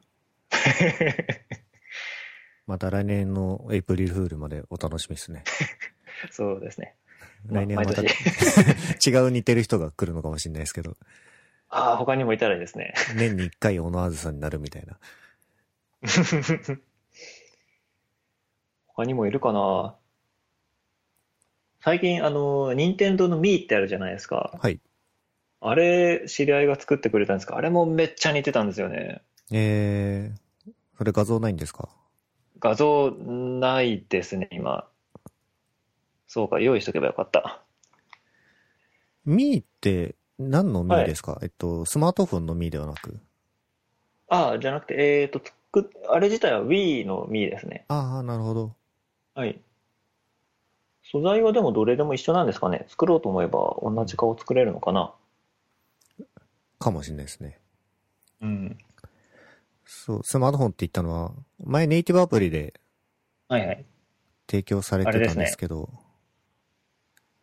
[2.66, 5.44] また来年のエイプリルフールまでお楽しみですね。
[6.32, 6.96] そうですね。
[7.48, 8.12] 来年はまた毎
[9.06, 10.96] 違う似てる人が来るのかもしれないですけど、
[11.70, 12.94] ああ、他にもいたらいいですね。
[13.16, 14.98] 年に一回小野あずさんになるみたいな。
[18.88, 19.96] 他にもいるかな
[21.82, 24.60] 最近、あの、任天堂の Mii ってあるじゃないですか。
[24.62, 24.80] はい。
[25.62, 27.58] あれ、知り合いが作ってくれたんですか？
[27.58, 29.22] あれもめっちゃ似てたんですよね。
[29.52, 31.90] えー、それ画像ないんですか？
[32.60, 34.88] 画像ないですね、今。
[36.28, 37.62] そうか、用意しとけばよかった。
[39.26, 43.20] ミーって何のミーですか、えっと、スマートフォンのミーではなく？
[44.30, 47.86] ああ、じゃなくて、えっと、つく、あれ自体は Wii の Mii ですね。
[47.90, 48.76] ああ、なるほど。
[49.36, 49.60] はい。
[51.12, 52.86] 素材はでもどれでも一緒なんですかね？
[52.88, 55.14] 作ろうと思えば同じ顔作れるのかな？
[56.80, 57.60] かもしれないですね。
[58.42, 58.78] うん。
[59.86, 62.80] そう、スマートフォンって言ったのは、前ネイティブアプリで
[63.48, 63.86] はいはい。
[64.50, 65.90] 提供されてたんですけど、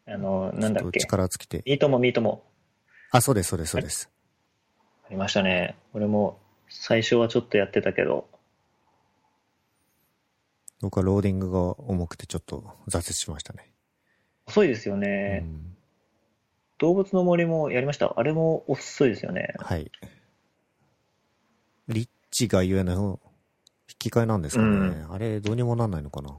[0.06, 1.00] あの、なんだっけ？
[1.00, 1.62] 力尽きて。
[1.66, 2.44] ミートもミートも。
[3.10, 4.10] あ、そうです、そうです、そうです。
[5.04, 5.76] ありましたね。
[5.92, 8.28] 俺も最初はちょっとやってたけど、
[10.80, 13.72] 僕はローディングが重くてちょっと挫折しましたね。
[14.46, 15.38] 遅いですようね。
[15.40, 15.75] ん、
[16.78, 18.12] 動物の森もやりました。
[18.16, 19.54] あれも遅いですよね。
[19.58, 19.90] はい。
[21.88, 23.20] リッチがゆえの
[23.88, 24.68] 引き換えなんですかね。
[24.68, 26.36] うんあれ、どうにもなんないのかな。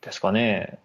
[0.00, 0.78] ですかね。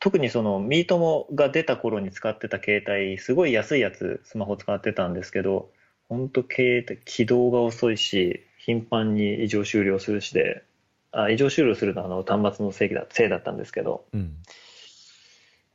[0.00, 5.70] 特にそのミートモが出た頃に使ってた携帯、すごい安いやつ、スマホ使ってたんですけど、
[6.08, 10.64] 本当携帯、起動が遅いし、頻繁に異常終了するしで、
[11.12, 14.36] あ、異常終了するのはあの端末のせいだ、せいだったんですけど、うん。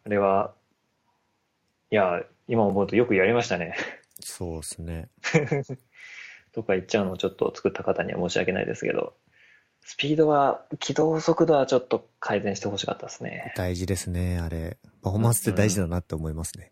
[0.05, 0.53] あれは、
[1.91, 3.75] いや、今思うとよくやりましたね。
[4.19, 5.09] そうですね。
[6.53, 9.15] とか言っちゃうのをちょっと作った方には申し訳ないですけど、
[9.87, 13.53] スピードは、起動速度はちょっと改善してほしかったですね。
[13.55, 14.77] 大事ですね、あれ。
[15.03, 16.71] パフォーマンスって大事だなって思いますね。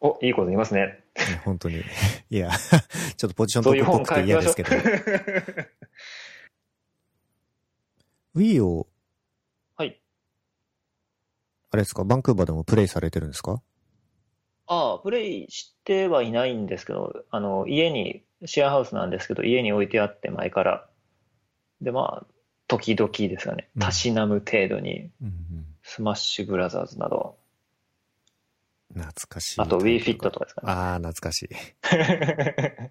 [0.00, 1.02] お、いいこと言いますね。
[1.16, 1.82] ね本当に。
[2.28, 2.50] いや、
[3.16, 4.70] ちょっとポジショントークっぽくて嫌ですけど。
[8.36, 8.86] Wii を、
[9.76, 9.98] はい。
[11.70, 13.62] あれですか、バンクーバーでもプレイされてるんですか？
[14.66, 20.86] ああ、プレイしてはいないんですけど、あの、家に、シェアハウスなんですけど、家に置いてあって前から。
[21.80, 22.26] で、まあ、
[22.68, 23.68] 時々ですよね。
[23.76, 25.32] うん、たしなむ程度に、うん
[25.88, 27.38] スマッシュブラザーズなど、
[28.94, 29.02] うん。
[29.02, 29.60] 懐かしい。
[29.60, 30.72] あと Wii Fit とかですかね。
[30.72, 31.48] ああ、懐かしい。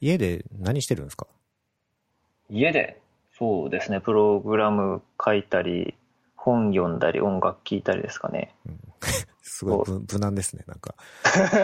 [0.00, 1.26] 家で何してるんですか？
[2.50, 3.00] 家で、
[3.32, 5.94] そうですね、プログラム書いたり、
[6.42, 8.54] 本読んだり、音楽聴いたりですかね。
[9.42, 10.94] すごい無無難ですね、なんか。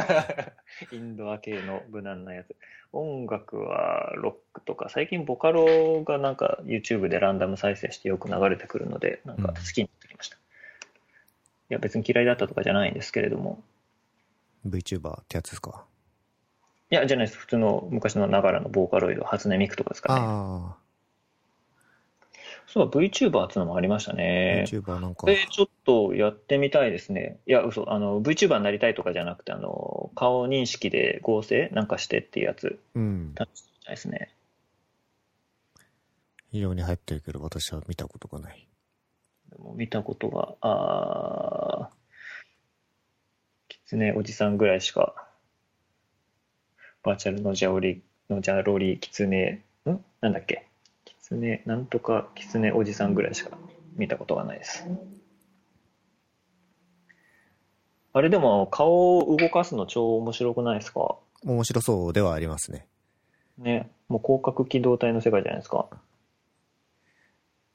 [0.92, 2.54] インドア系の無難なやつ。
[2.92, 10.36] 音楽はロックとか、最近ボカロがなんか YouTube でランダム再生してよく流れてくるので、なんか好きになってきました。
[10.36, 10.40] い
[11.70, 13.62] や、別に嫌いだったとかじゃないんですけれども。
[14.68, 15.86] VTuber ってやつですか？
[16.90, 17.38] いや、じゃないです。
[17.38, 20.20] 普通の昔のながらのボーカロイド、初音ミクとかですかね。
[20.22, 20.76] あ
[22.68, 24.64] そうだ、VTuber っていうのもありましたあ、ね。
[24.66, 25.26] VTuber なんかこ。
[25.28, 27.38] れちょっとやってみたいですね。
[27.46, 27.90] いや、嘘。
[27.92, 33.34] あの、VTuber になりたいとかじゃなくて、あの、顔認識で合成なんかしてっていうやつ、うん。
[33.36, 34.30] 試してみたいですね。
[36.50, 38.66] 非常に流行ってるけど、私は見たことがない。
[39.50, 41.94] でも見たことが、あー、
[43.68, 45.14] キツネおじさんぐらいしか、
[47.04, 50.04] バーチャルのジャオリ、のジャロリキツネ、ん？
[50.20, 50.66] なんだっけ？
[51.26, 53.58] キツネ、なんとかキツネおじさんぐらいしか
[53.96, 54.86] 見たことがないです。
[58.12, 61.16] あれでも顔を動かすの超面白くないですか？
[61.44, 62.86] 面白そうではありますね。
[63.58, 63.90] ね。
[64.08, 65.88] もう広角機動隊の世界じゃないですか。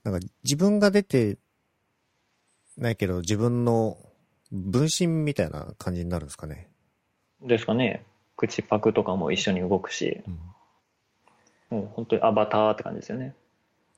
[0.05, 1.37] なんか自分が出て
[2.77, 3.97] ないけど、自分の
[4.53, 6.69] 分身みたいな感じになるんですかね。
[7.41, 8.05] ですかね。
[8.37, 10.39] 口パクとかも一緒に動くし、うん
[11.69, 13.33] もう本当にアバターって感じですよね。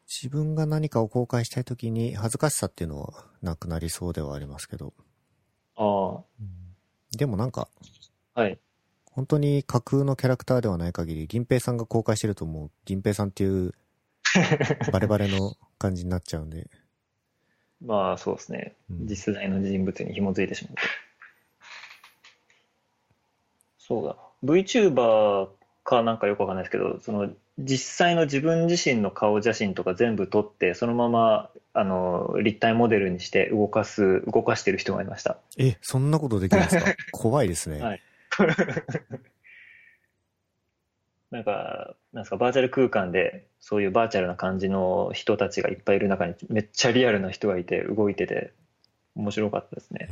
[0.08, 4.94] 自分が何かを公開したいときに恥ずかしさっていうのはなくなりそうではありますけど。
[5.76, 6.22] あ
[7.18, 7.68] でもなんか、
[8.36, 8.60] あ、はい。
[9.12, 13.74] 本当に架空のキャラクターではない限り、銀平さんが公開してるともう、銀平さんっていう
[14.92, 16.70] バレバレの感じになっちゃうんで。
[17.82, 18.76] まあそうですね。
[18.90, 20.82] うん実在の人物に紐づいてしまうと。
[23.78, 24.18] そうだ。
[24.44, 25.50] VTuber
[25.84, 35.38] かなんかよくわかんないですけど、その実際の自分自身の顔写真とか全部撮って、そのままあの立体モデルにして動かす、動かしてる人がいました。
[35.58, 36.86] え、そんなことできるんですか？
[37.14, 37.80] 怖いですね。
[37.82, 38.02] はい
[41.32, 48.54] なんか、なんですか、バーチャル空間で、そういうバーチャルな感じの人たちがいっぱいいる中に、めっちゃリアルな人がいて、動いてて、
[49.16, 50.10] 面白かったですね。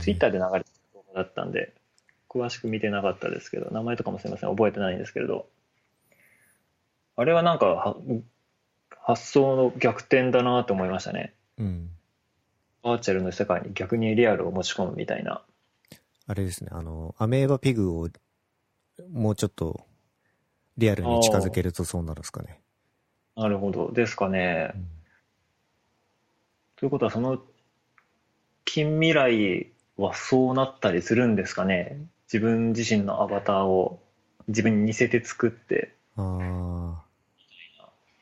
[0.00, 1.72] ツイッターで流れてた動画だったんで、
[2.28, 5.48] 詳しく見てなかったですけど、名前とかもすみません、覚えてないんですけれど、
[7.16, 7.96] あれはなんかは、
[8.90, 11.34] 発想の逆転だなと思いましたね。
[11.58, 11.90] うん。
[12.82, 15.42] バーチャルの世界に逆にリアルを持ち込むみたいな。
[16.26, 18.08] あれですね、あの、アメーバピグを
[19.10, 19.86] もうちょっと
[20.76, 22.60] リアルに近づけるとそうなるんですかね。
[23.36, 23.92] なるほど。
[23.92, 24.72] ですかね。
[24.74, 24.96] うん
[26.76, 27.38] ということは、その
[28.66, 31.98] 近未来はそうなったりするんですかね。
[32.30, 33.98] 自分自身のアバターを
[34.46, 36.22] 自分に似せて作って、あ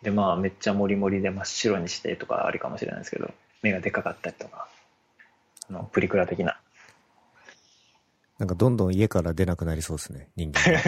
[0.04, 4.68] で、まあ、めっちゃモリモリで真っ白にしてとかありかもしれないですけど、目がでかかったりとか、
[5.70, 6.52] あの、プリクラ的な。
[6.52, 10.80] ーなんかどんどん家から出なくなりそうですね、人間が。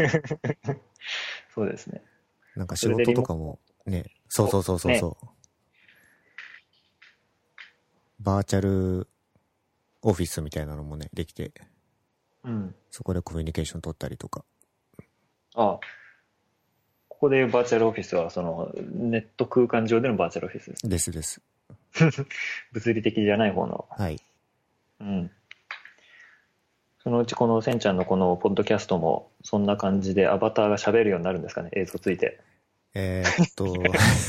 [1.55, 2.03] そうですね。
[2.55, 5.27] なんか仕事とかもね、そうそうそうそうそう。
[8.21, 9.09] バーチャル
[10.03, 11.53] オフィスみたいなのもね、できて、
[12.45, 12.75] うん。
[12.91, 14.45] そこでコミュニケーション取ったりとか。
[15.55, 15.81] あ
[17.17, 20.89] ここでいうバーチャルオフィスは、その、ネット空間上でのバーチャルオフィスです。
[20.89, 21.41] ですです。
[22.73, 23.87] 物理的じゃない方の。
[23.89, 24.21] はい。
[25.01, 25.31] うん。
[27.03, 32.39] そのうちこのせんちゃんのこのポッドキャストも、そんな感じでアバターが喋るようになるんですかね、映像ついて。
[32.93, 33.75] えーっと、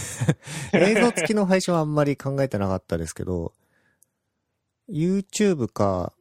[0.72, 3.52] 映像付きの配信はあんまり考えてなかったですけど、
[4.90, 6.14] YouTube か、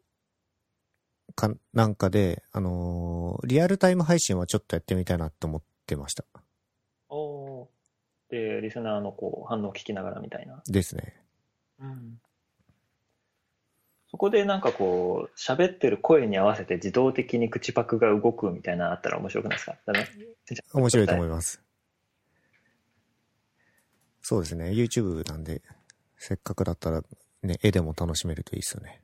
[1.37, 6.25] か、なんかで、あのーリアルタイム配信はちょっとやってみたいなって思ってました。
[8.63, 10.63] リスナーのこう反応を聞きながらみたいな。
[10.67, 11.21] ですね。
[11.81, 12.21] うん。
[14.11, 19.77] そこでなんかこう、喋ってる声に合わせて自動的に口パクが動くみたいなのあったら面白くないですか？
[20.79, 21.63] 面白いと思いまます。
[24.23, 24.71] そうですね。
[24.71, 25.63] YouTube なんで、
[26.17, 27.03] せっかくだったら
[27.43, 29.03] ね、絵でも楽しめるといいですよね。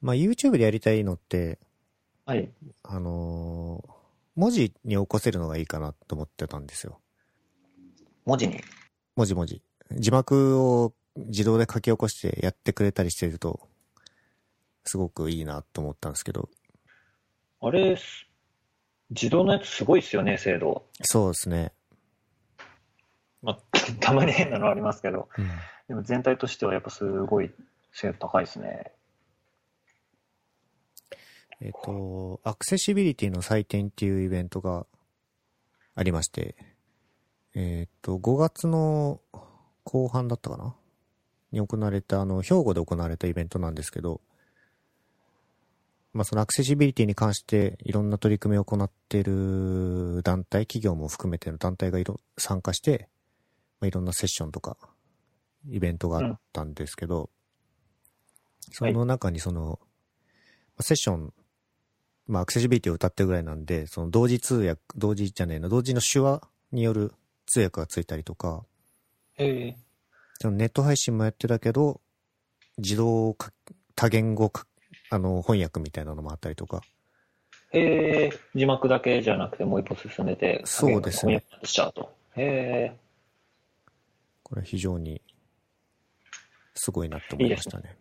[0.00, 1.58] まあ YouTube でやりたいのって、
[2.26, 2.30] す。
[2.30, 2.50] はい。
[2.82, 3.96] あのー
[4.36, 7.00] 文字に起こせるのがいいかなと思ってたんですよ。
[8.26, 8.60] 文字に。
[9.14, 9.62] 文字文字。
[9.92, 13.60] 字幕を自動で書き起こしてやってくれたりしてると、
[14.84, 16.48] すごくいいなと思ったんですけど、
[17.60, 18.26] あれ、す
[19.10, 20.86] 自動のやつすごいですよね、精度。
[21.02, 21.72] そうですね。
[23.42, 23.58] まあ、
[24.00, 25.28] たまに変なのありますけど。
[25.38, 25.48] うん。
[25.88, 27.52] でも全体としてはやっぱすごい
[27.92, 28.92] 精度高いですね。
[31.60, 34.86] えっ、と、アクセシビリティの祭典っていうイベントが
[35.94, 36.75] ありまして、
[37.58, 39.18] えっ、と、5月の
[39.82, 40.76] 後半だったかな？
[41.52, 44.20] に行われた、あの、兵庫で行われたイベントなんですけど、
[46.12, 53.08] まあ、そのアクセシビリティに関していろんな取り組みを行っている団体、企業も含めての団体がいろ参加して、
[53.80, 54.76] まあ、いろんなセッションとか、
[55.70, 57.30] イベントがあったんですけど、
[58.70, 59.78] その中にその、
[60.76, 61.32] まあセッション、
[62.26, 67.14] まあ、アクセシビリティを歌ってるぐらいなんで、その同時通訳、同時じゃねえな、同時の手話による
[67.46, 68.64] 通訳がついたりとか、
[69.34, 69.76] へえ。
[70.40, 72.00] そのネット配信もやってたけど、
[72.78, 73.52] 自動か
[73.94, 74.66] 多言語か
[75.10, 76.82] あの翻訳みたいなのもあったりとか、
[77.70, 77.80] へ
[78.26, 78.30] え。
[78.54, 82.14] 字幕だけじゃなくてもう一歩進めて、そうですね翻訳しちゃうと。
[82.36, 82.96] へえ。
[84.42, 85.22] これ非常に
[86.74, 87.96] すごいなと思いましたね。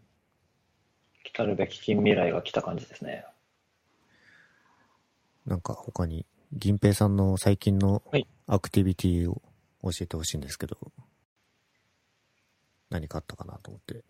[1.24, 3.26] 来たるべき近未来が来た感じですね。
[5.46, 9.42] なんか他に、銀平さんの最近のはいアクティビティを
[9.84, 10.78] 教えてほしいんですけど、
[12.90, 14.04] 何かあったかなと思って。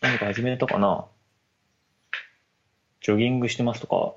[0.00, 1.06] 何か始めたかな？
[3.00, 4.14] ジョギングしてますとか？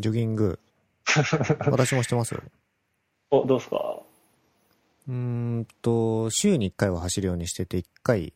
[0.00, 0.58] ジョギング、
[1.70, 2.42] 私もしてますよ。
[3.30, 4.02] お、どうですか？
[5.08, 8.32] うーんと、週に1回は走るようにしてて、1回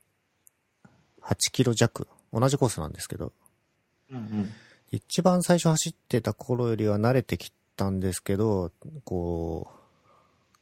[1.23, 2.09] 8キロ弱。
[2.33, 3.33] 同じコースなんですけど、
[4.11, 4.53] うんうん。
[4.91, 8.73] 一番最初走ってた頃よりは慣れてきたんですけど、
[9.05, 9.71] こ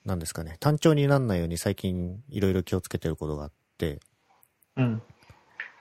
[0.05, 4.01] う、なんですかね、単調にならないように最近いろいろ気をつけてることがあって、
[4.77, 5.03] うん。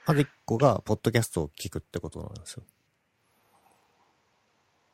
[0.06, 2.62] まず1個が、ポッドキャストを聞くってことなんですよ。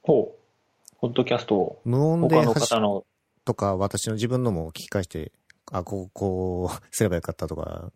[0.03, 0.99] ほう。
[1.01, 3.05] ポッドキャストを無音で他の走方の、
[3.45, 5.33] とか、私の自分のも聞き返して、
[5.71, 7.93] あ、こう、こう、すればよかったとか、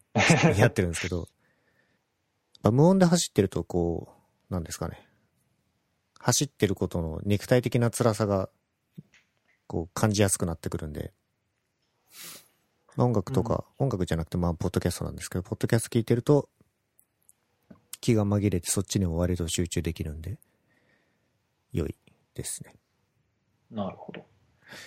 [0.56, 1.28] やってるんですけど、
[2.70, 4.08] 無音で走ってると、こ
[4.50, 5.05] う、なんですかね。
[6.26, 8.48] 走ってることの肉体的な辛さが、
[9.68, 11.12] こう感じやすくなってくるんで、
[12.96, 16.48] まあ音楽とか、音楽じゃなくてまあポッドキャストなんですけど、ポッドキャスト聞いてると、
[18.00, 20.36] 気が紛れてそっちにも割と集中できるんで、
[21.72, 21.94] 良い
[22.34, 22.74] ですね。
[23.70, 24.26] なるほど。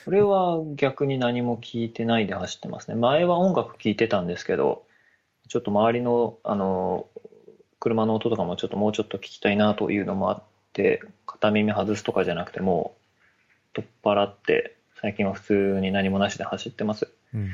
[0.04, 2.96] これは逆に何も聞いてないで走ってますね。
[2.96, 4.84] 前は音楽聞いてたんですけど、
[5.48, 7.08] ちょっと周りの、あの、
[7.80, 12.96] 車の音とかもちょっともうちょっと聞きたいなというのもあって、片耳外すとかじゃなくても
[13.74, 17.10] う、取っ払って、最近は普通に何もなしで走ってます。
[17.34, 17.52] うん。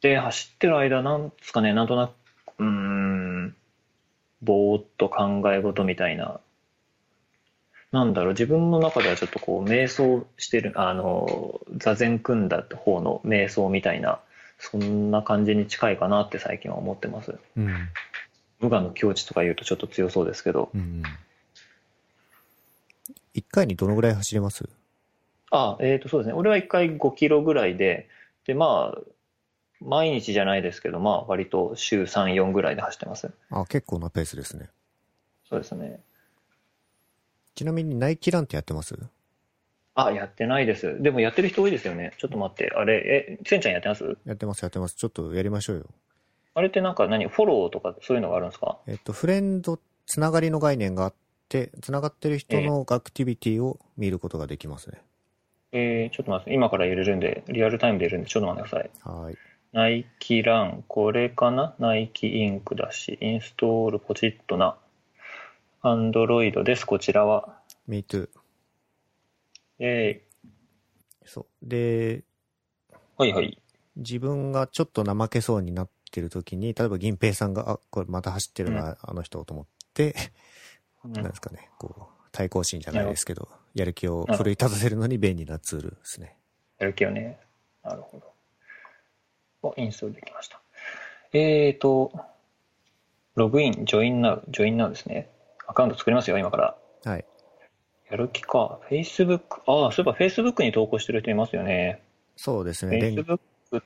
[0.00, 2.12] で、走ってる間、なんですかね、なんとなく、
[2.58, 3.56] うーん、
[4.42, 6.40] ぼーっと考え事みたいな、
[7.92, 14.20] なんだろう、自分の中ではちょっとこう、瞑想してる、あの、座禅組んだ方の瞑想みたいな、
[14.58, 17.38] そんな感じに近いかなって最近は思ってます。
[17.56, 17.88] うん。
[18.60, 21.02] 無我の境地とか言うとちょっと強そうですけど、うん。
[23.34, 24.68] 一回にどのぐらい走れます？
[25.50, 28.08] あ、えっ、と、そうですね、俺は1回5キロぐらいで、
[28.46, 29.00] で、まあ、
[29.80, 33.30] 毎日じゃないですけど、まあ、割と週3、4ぐらいで走ってます。
[33.50, 34.68] あ、結構なペースですね。
[35.48, 36.00] そうですね。
[37.54, 38.96] ちなみにナイキランってやってます？
[39.94, 41.02] あ、やってないです。
[41.02, 42.12] でもやってる人多いですよね。
[42.18, 42.72] ちょっと待って。
[42.76, 44.16] あれ、え、せんちゃんやってます？
[44.24, 44.94] やってます、やってます。
[44.94, 45.86] ちょっとやりましょうよ。
[46.54, 48.78] あれってなんか何フォローとかそういうのがあるんですか？
[48.86, 51.18] えっと、フレンド、つながりの概念があって、
[51.80, 55.02] つながってる人のアクティビティを見ることができますね。
[55.72, 56.54] えー、ちょっと待って。
[56.54, 58.90] 今から入れるんで、リアルタイムで入れるんで、ちょっと待ってください。
[59.02, 59.36] はーい。
[59.72, 61.74] ナイキラン、これかな？
[61.78, 64.76] ナイキインクだし、インストールポチッとな。
[65.82, 67.58] アンドロイドです、こちらは。
[67.86, 68.28] Me too.
[69.78, 70.22] え
[71.24, 71.46] そう。
[71.62, 72.22] で、ー、
[73.16, 73.58] はいはい。
[73.96, 80.12] 自分がちょっと怠けそうになってる時に、例えば銀平さんが、あ、これまた走ってるな、あの人と思って、うん
[81.04, 86.36] なんですかね、こう、対抗心じゃないですけど、やる気を奮い立たせるのに便利なツールですね。
[86.78, 87.40] やる気をね。
[87.82, 88.32] なるほど。
[89.62, 90.60] お、インストールできました。
[91.32, 92.12] えーと、
[93.36, 95.30] ログイン、ジョインナウ、ジョインナウですね。
[95.66, 96.76] アカウント作りますよ、今から。
[97.04, 97.24] はい。
[98.10, 98.80] やる気か。
[98.90, 102.02] Facebook、ああ、そういえば Facebook に投稿してる人いますよね。
[102.36, 102.98] そうですね。
[102.98, 103.38] 連 Facebook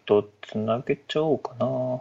[0.07, 2.01] とつなげちゃおうかな。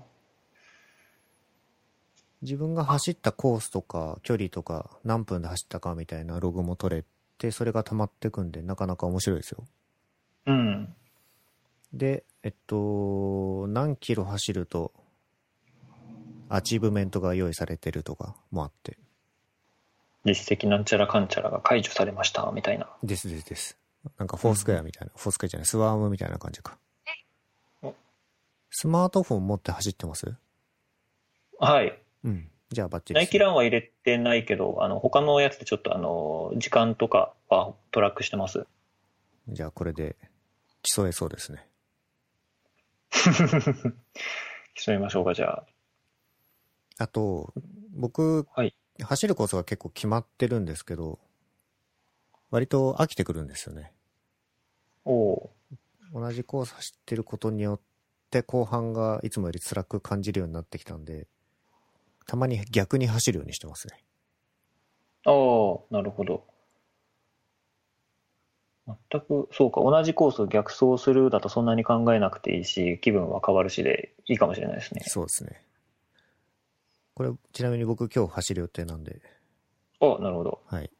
[2.43, 7.05] 自分が走ったコースとか距離とか何分で走ったかみたいなログも取れ
[7.37, 9.63] てそれが溜まってくんでなかなか面白いですよ
[10.45, 10.93] うん。
[11.93, 14.91] でえっと何キロ走ると
[16.49, 18.97] アチーブメントが用意されてるとかもあって
[20.25, 22.87] 実績なんちゃらかんちゃらが解除されました、みたいな。
[23.03, 23.77] ですですです
[24.17, 26.77] なんか Foursquare みたいな、 Foursquare じゃない Swarm みたいな感じか
[27.81, 27.93] お
[28.69, 30.33] スマートフォン持って走ってます？
[31.59, 32.02] はい。
[32.23, 38.65] うんじゃあバッチリですナイキランは入れてないけど、あの、他のやつでちょっとあの、時間とかはトラックしてます。
[39.47, 40.15] じゃあこれで
[40.81, 41.67] 競えそうですね
[44.73, 45.65] 競いましょうか、じゃあ。
[46.97, 47.53] あと、
[47.91, 51.19] 僕、はい走るコースが結構決まってるんですけど、
[52.51, 53.91] 割と飽きてくるんですよね。
[55.05, 55.51] おお
[56.13, 57.79] 同じコース走ってることによっ
[58.29, 61.27] て後半がいつもより辛く感じるようになってきたんで、
[62.25, 64.03] たまに逆に走るようにしてますね。
[65.25, 65.31] ー。
[65.31, 66.45] ああ、なるほど。
[69.11, 75.01] 全く、そうか、同じコースを逆走するだとそんなに考えなくていいし、気分は変わるしでいいかもしれないですね。
[75.07, 75.63] そうですね。
[77.15, 79.21] これ、ちなみに僕今日走る予定なんで、
[80.01, 80.61] あなるほど。
[80.65, 80.91] はい。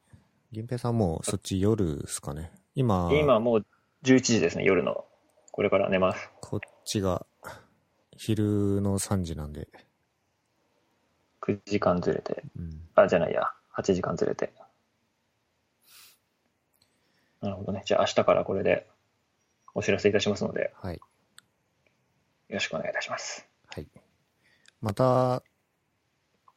[0.51, 2.51] 銀平さんもうそっち夜ですかね。
[2.75, 3.65] 今、今もう
[4.03, 5.05] 11時ですね、夜の。
[5.51, 6.31] これから寝ます。
[6.41, 7.25] こっちが
[8.15, 9.67] 昼の3時なんで、
[11.43, 12.43] 9時間ずれて。
[12.57, 12.81] うん。
[12.95, 13.51] あ、じゃないや。
[13.77, 14.53] 8時間ずれて。
[17.41, 17.83] なるほどね。
[17.85, 18.87] じゃあ明日からこれで
[19.75, 20.95] お知らせいたしますので、はい。
[20.95, 21.01] よ
[22.49, 23.45] ろしくお願いいたします。
[23.67, 23.87] はい。
[24.81, 25.43] また、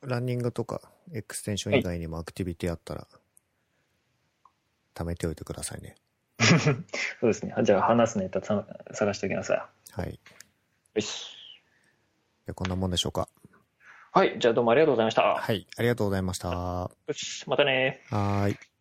[0.02, 0.80] ランニングとか
[1.12, 3.08] エクステンション以外にもアクティビティあったら、
[4.94, 5.96] 貯めておいてくださいね。
[6.38, 6.76] そう
[7.22, 7.54] ですね。
[7.64, 10.10] じゃあ話すネタさ探しておきなさはい。
[10.10, 10.20] い。
[10.94, 11.36] よし。
[12.46, 13.28] でこんなもんでしょうか。
[14.16, 14.38] はい。
[14.38, 15.34] じゃあどうもありがとうございました。
[15.34, 15.66] はい。
[15.76, 16.48] ありがとうございました。
[16.48, 17.46] はよし。
[17.46, 18.75] またねーい。